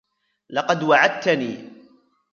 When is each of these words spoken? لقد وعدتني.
لقد 0.49 0.83
وعدتني. 0.83 1.69